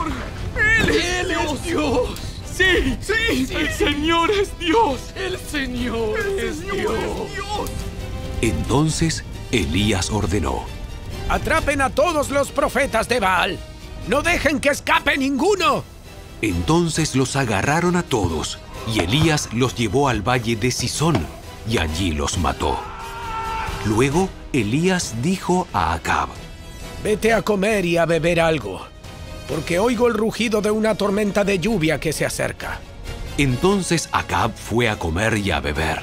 ¡Él, 0.79 1.31
es 1.31 1.63
Dios! 1.63 2.19
¡Sí! 2.53 2.97
¡Sí! 2.99 3.47
¡El 3.55 3.69
Señor 3.69 4.31
es 4.31 4.59
Dios! 4.59 4.99
¡El 5.15 5.37
Señor, 5.37 6.19
es, 6.19 6.61
Dios. 6.61 7.69
Entonces 8.41 9.23
Elías 9.53 10.09
ordenó, 10.11 10.65
Atrapen 11.29 11.81
a 11.81 11.89
todos 11.89 12.29
los 12.29 12.51
profetas 12.51 13.07
de 13.07 13.19
Baal. 13.19 13.59
No 14.07 14.21
dejen 14.21 14.59
que 14.59 14.69
escape 14.69 15.17
ninguno. 15.17 15.83
Entonces 16.41 17.15
los 17.15 17.35
agarraron 17.35 17.95
a 17.95 18.03
todos, 18.03 18.59
y 18.93 18.99
Elías 18.99 19.49
los 19.53 19.75
llevó 19.75 20.09
al 20.09 20.21
valle 20.21 20.57
de 20.57 20.71
Sison, 20.71 21.25
y 21.69 21.77
allí 21.77 22.11
los 22.11 22.37
mató. 22.37 22.77
Luego 23.85 24.29
Elías 24.51 25.15
dijo 25.21 25.67
a 25.71 25.93
Acab, 25.93 26.27
Vete 27.03 27.33
a 27.33 27.41
comer 27.41 27.85
y 27.85 27.97
a 27.97 28.05
beber 28.05 28.41
algo, 28.41 28.85
porque 29.47 29.79
oigo 29.79 30.07
el 30.07 30.13
rugido 30.13 30.61
de 30.61 30.71
una 30.71 30.95
tormenta 30.95 31.43
de 31.43 31.59
lluvia 31.59 31.99
que 31.99 32.13
se 32.13 32.25
acerca. 32.25 32.79
Entonces 33.37 34.09
Acab 34.11 34.53
fue 34.53 34.89
a 34.89 34.97
comer 34.97 35.37
y 35.37 35.51
a 35.51 35.59
beber. 35.59 36.01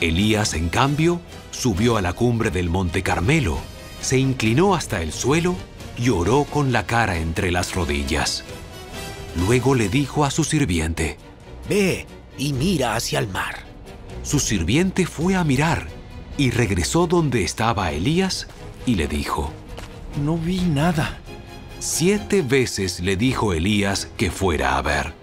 Elías, 0.00 0.54
en 0.54 0.68
cambio, 0.68 1.20
subió 1.50 1.96
a 1.96 2.02
la 2.02 2.12
cumbre 2.12 2.50
del 2.50 2.68
monte 2.68 3.02
Carmelo, 3.02 3.58
se 4.06 4.18
inclinó 4.18 4.76
hasta 4.76 5.02
el 5.02 5.12
suelo 5.12 5.56
y 5.98 6.10
oró 6.10 6.44
con 6.44 6.70
la 6.70 6.86
cara 6.86 7.18
entre 7.18 7.50
las 7.50 7.74
rodillas. 7.74 8.44
Luego 9.34 9.74
le 9.74 9.88
dijo 9.88 10.24
a 10.24 10.30
su 10.30 10.44
sirviente, 10.44 11.16
Ve 11.68 12.06
y 12.38 12.52
mira 12.52 12.94
hacia 12.94 13.18
el 13.18 13.26
mar. 13.26 13.64
Su 14.22 14.38
sirviente 14.38 15.06
fue 15.06 15.34
a 15.34 15.42
mirar 15.42 15.88
y 16.38 16.52
regresó 16.52 17.08
donde 17.08 17.42
estaba 17.42 17.90
Elías 17.90 18.46
y 18.86 18.94
le 18.94 19.08
dijo, 19.08 19.50
No 20.24 20.38
vi 20.38 20.60
nada. 20.60 21.18
Siete 21.80 22.42
veces 22.42 23.00
le 23.00 23.16
dijo 23.16 23.54
Elías 23.54 24.08
que 24.16 24.30
fuera 24.30 24.78
a 24.78 24.82
ver. 24.82 25.14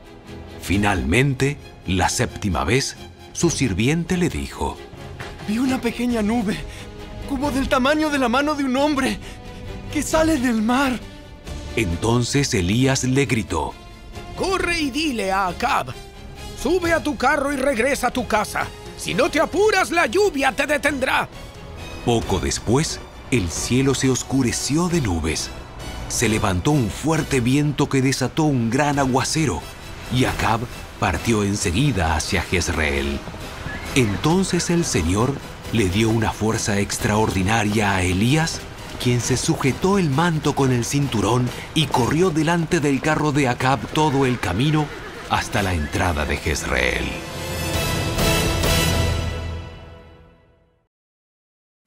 Finalmente, 0.61 1.55
la 1.87 2.09
séptima 2.09 2.65
vez, 2.65 2.97
su 3.31 3.49
sirviente 3.49 4.17
le 4.17 4.27
dijo, 4.27 4.77
Vi 5.47 5.57
una 5.57 5.79
pequeña 5.79 6.21
nube, 6.21 6.57
como 7.29 7.51
del 7.51 7.69
tamaño 7.69 8.09
de 8.09 8.19
la 8.19 8.29
mano 8.29 8.55
de 8.55 8.63
un 8.63 8.75
hombre, 8.77 9.19
que 9.91 10.01
sale 10.01 10.37
del 10.37 10.61
mar. 10.61 10.99
Entonces 11.75 12.53
Elías 12.53 13.03
le 13.03 13.25
gritó, 13.25 13.73
Corre 14.37 14.79
y 14.79 14.89
dile 14.89 15.31
a 15.31 15.47
Acab, 15.47 15.87
sube 16.61 16.91
a 16.91 17.03
tu 17.03 17.15
carro 17.17 17.51
y 17.53 17.55
regresa 17.55 18.07
a 18.07 18.11
tu 18.11 18.27
casa. 18.27 18.67
Si 18.97 19.13
no 19.13 19.29
te 19.29 19.39
apuras, 19.39 19.91
la 19.91 20.05
lluvia 20.05 20.51
te 20.51 20.65
detendrá. 20.65 21.27
Poco 22.05 22.39
después, 22.39 22.99
el 23.31 23.49
cielo 23.49 23.95
se 23.95 24.09
oscureció 24.09 24.89
de 24.89 25.01
nubes. 25.01 25.49
Se 26.09 26.29
levantó 26.29 26.71
un 26.71 26.89
fuerte 26.89 27.39
viento 27.39 27.89
que 27.89 28.01
desató 28.01 28.43
un 28.43 28.69
gran 28.69 28.99
aguacero, 28.99 29.61
y 30.13 30.25
Acab 30.25 30.59
partió 30.99 31.43
enseguida 31.43 32.15
hacia 32.15 32.43
Jezreel. 32.43 33.19
Entonces 33.95 34.69
el 34.69 34.85
Señor 34.85 35.33
le 35.73 35.89
dio 35.89 36.09
una 36.09 36.31
fuerza 36.31 36.79
extraordinaria 36.79 37.95
a 37.95 38.03
Elías, 38.03 38.61
quien 39.01 39.19
se 39.19 39.37
sujetó 39.37 39.97
el 39.97 40.11
manto 40.11 40.53
con 40.53 40.71
el 40.71 40.85
cinturón 40.85 41.49
y 41.73 41.87
corrió 41.87 42.29
delante 42.29 42.79
del 42.79 43.01
carro 43.01 43.31
de 43.31 43.47
Acab 43.47 43.79
todo 43.87 44.27
el 44.27 44.39
camino 44.39 44.85
hasta 45.29 45.63
la 45.63 45.73
entrada 45.73 46.25
de 46.25 46.37
Jezreel. 46.37 47.05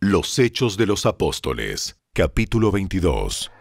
Los 0.00 0.38
Hechos 0.40 0.76
de 0.76 0.86
los 0.86 1.06
Apóstoles, 1.06 1.96
capítulo 2.12 2.72
22. 2.72 3.52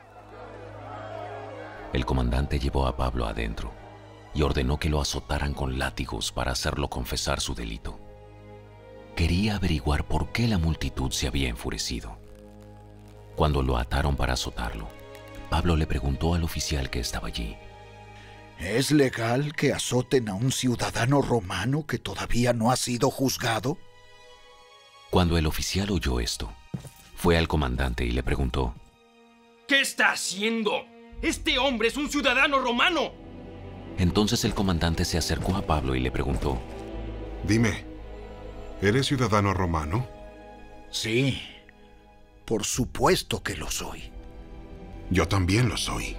El 1.94 2.06
comandante 2.06 2.60
llevó 2.60 2.88
a 2.88 2.98
Pablo 2.98 3.26
adentro 3.28 3.72
y 4.34 4.42
ordenó 4.42 4.80
que 4.80 4.90
lo 4.90 5.00
azotaran 5.00 5.54
con 5.54 5.78
látigos 5.78 6.32
para 6.32 6.52
hacerlo 6.52 6.90
confesar 6.90 7.40
su 7.40 7.54
delito. 7.54 8.05
Quería 9.16 9.56
averiguar 9.56 10.06
por 10.06 10.34
qué 10.34 10.48
la 10.48 10.58
multitud 10.58 11.12
se 11.12 11.28
había 11.28 11.48
enfurecido. 11.48 12.18
Cuando 13.36 13.64
lo 13.64 13.78
ataron 13.78 14.18
para 14.18 14.34
azotarlo, 14.34 14.90
Pablo 15.50 15.78
le 15.78 15.88
preguntó 15.88 16.34
al 16.34 16.44
oficial 16.44 16.90
que 16.90 17.00
estaba 17.00 17.30
allí. 17.30 17.56
¿Es 18.60 18.92
legal 18.92 19.54
que 19.54 19.74
azoten 19.74 20.30
a 20.30 20.34
un 20.34 20.52
ciudadano 20.52 21.22
romano 21.22 21.86
que 21.86 21.98
todavía 21.98 22.52
no 22.52 22.72
ha 22.72 22.76
sido 22.76 23.10
juzgado? 23.10 23.78
Cuando 25.10 25.38
el 25.38 25.46
oficial 25.46 25.92
oyó 25.92 26.20
esto, 26.20 26.52
fue 27.16 27.38
al 27.38 27.48
comandante 27.48 28.06
y 28.06 28.12
le 28.12 28.24
preguntó, 28.24 28.76
¿Qué 29.68 29.80
está 29.80 30.12
haciendo? 30.12 30.86
Este 31.22 31.58
hombre 31.58 31.88
es 31.88 31.98
un 31.98 32.10
ciudadano 32.10 32.60
romano. 32.60 33.14
Entonces 33.98 34.44
el 34.44 34.54
comandante 34.54 35.06
se 35.06 35.18
acercó 35.18 35.56
a 35.56 35.62
Pablo 35.62 35.96
y 35.96 36.02
le 36.02 36.12
preguntó, 36.12 36.60
Dime, 37.48 37.95
¿eres 38.88 39.08
ciudadano 39.08 39.54
romano? 39.54 40.08
Sí, 40.90 41.42
por 42.46 42.64
supuesto 42.64 43.42
que 43.42 43.56
lo 43.56 43.70
soy. 43.70 44.12
Yo 45.10 45.28
también 45.28 45.70
lo 45.70 45.78
soy. 45.78 46.16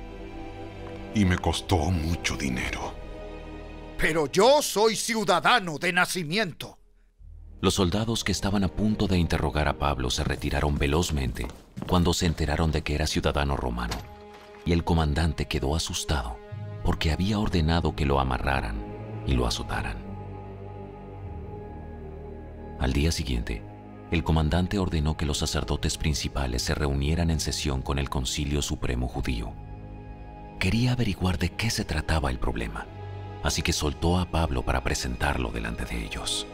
Y 1.15 1.25
me 1.25 1.39
costó 1.39 1.77
mucho 1.77 2.37
dinero. 2.37 2.95
Pero 3.99 4.31
yo 4.31 4.61
soy 4.61 4.97
ciudadano 4.97 5.79
de 5.79 5.93
nacimiento. 5.93 6.79
Los 7.61 7.75
soldados 7.75 8.23
que 8.23 8.33
estaban 8.33 8.65
a 8.65 8.69
punto 8.69 9.07
de 9.07 9.17
interrogar 9.17 9.67
a 9.67 9.79
Pablo 9.79 10.11
se 10.11 10.25
retiraron 10.25 10.77
velozmente 10.77 11.49
cuando 11.89 12.13
se 12.13 12.27
enteraron 12.27 12.71
de 12.71 12.83
que 12.83 12.95
era 12.95 13.07
ciudadano 13.07 13.57
romano, 13.57 13.97
y 14.67 14.73
el 14.73 14.85
comandante 14.85 15.47
quedó 15.47 15.75
asustado 15.75 16.39
porque 16.85 17.11
había 17.11 17.41
ordenado 17.41 17.97
que 17.97 18.07
lo 18.07 18.21
amarraran 18.21 18.77
y 19.27 19.33
lo 19.33 19.47
azotaran. 19.47 20.06
Al 22.79 22.93
día 22.93 23.11
siguiente, 23.11 23.63
el 24.11 24.23
comandante 24.23 24.79
ordenó 24.79 25.17
que 25.17 25.27
los 25.27 25.39
sacerdotes 25.39 25.97
principales 25.97 26.63
se 26.63 26.75
reunieran 26.75 27.31
en 27.31 27.41
sesión 27.41 27.83
con 27.83 27.99
el 27.99 28.09
Concilio 28.11 28.63
Supremo 28.63 29.09
Judío. 29.09 29.53
Quería 30.59 30.93
averiguar 30.93 31.39
de 31.39 31.51
qué 31.51 31.71
se 31.71 31.85
trataba 31.85 32.31
el 32.31 32.39
problema, 32.39 32.87
así 33.43 33.63
que 33.63 33.73
soltó 33.73 34.19
a 34.19 34.27
Pablo 34.27 34.63
para 34.63 34.83
presentarlo 34.85 35.51
delante 35.51 35.85
de 35.85 36.05
ellos. 36.05 36.47